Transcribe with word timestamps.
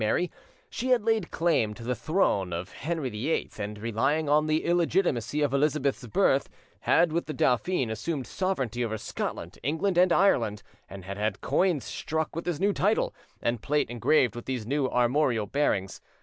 Mary, 0.01 0.31
she 0.67 0.87
had 0.89 1.03
laid 1.05 1.29
claim 1.29 1.75
to 1.75 1.83
the 1.83 1.93
throne 1.93 2.51
of 2.51 2.71
Henry 2.71 3.11
VIII, 3.11 3.51
and, 3.59 3.77
relying 3.77 4.27
on 4.27 4.47
the 4.47 4.65
illegitimacy 4.65 5.41
of 5.43 5.53
Elizabeth's 5.53 6.07
birth, 6.07 6.49
had 6.79 7.11
with 7.13 7.27
the 7.27 7.35
dauphin 7.35 7.91
assumed 7.91 8.25
sovereignty 8.25 8.83
over 8.83 8.97
Scotland, 8.97 9.59
England, 9.61 9.99
and 9.99 10.11
Ireland, 10.11 10.63
and 10.89 11.05
had 11.05 11.19
had 11.19 11.39
coins 11.41 11.83
struck 11.85 12.35
with 12.35 12.45
this 12.45 12.59
new 12.59 12.73
title, 12.73 13.13
and 13.43 13.61
plate 13.61 13.91
engraved 13.91 14.35
with 14.35 14.45
these 14.45 14.65
new 14.65 14.89
armorial 14.89 15.45
bearings. 15.45 16.01